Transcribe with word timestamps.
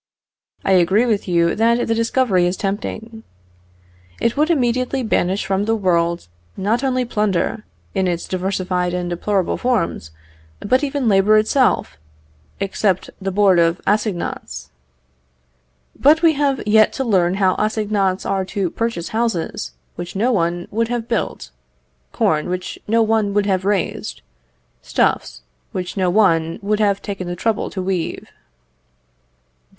I 0.65 0.71
agree 0.71 1.05
with 1.05 1.27
you 1.27 1.53
that 1.53 1.87
the 1.87 1.93
discovery 1.93 2.47
is 2.47 2.57
tempting. 2.57 3.21
It 4.19 4.35
would 4.35 4.49
immediately 4.49 5.03
banish 5.03 5.45
from 5.45 5.65
the 5.65 5.75
world, 5.75 6.27
not 6.57 6.83
only 6.83 7.05
plunder, 7.05 7.65
in 7.93 8.07
its 8.07 8.27
diversified 8.27 8.95
and 8.95 9.11
deplorable 9.11 9.57
forms, 9.57 10.09
but 10.59 10.83
even 10.83 11.07
labour 11.07 11.37
itself, 11.37 11.99
except 12.59 13.11
the 13.21 13.31
Board 13.31 13.59
of 13.59 13.79
Assignats. 13.85 14.71
But 15.95 16.23
we 16.23 16.33
have 16.33 16.65
yet 16.65 16.93
to 16.93 17.03
learn 17.03 17.35
how 17.35 17.53
assignats 17.59 18.25
are 18.25 18.43
to 18.45 18.71
purchase 18.71 19.09
houses, 19.09 19.71
which 19.97 20.15
no 20.15 20.31
one 20.31 20.67
would 20.71 20.87
have 20.87 21.07
built; 21.07 21.51
corn, 22.11 22.49
which 22.49 22.79
no 22.87 23.03
one 23.03 23.35
would 23.35 23.45
have 23.45 23.65
raised; 23.65 24.23
stuffs, 24.81 25.43
which 25.73 25.95
no 25.95 26.09
one 26.09 26.57
would 26.63 26.79
have 26.79 27.03
taken 27.03 27.27
the 27.27 27.35
trouble 27.35 27.69
to 27.69 27.83
weave. 27.83 28.27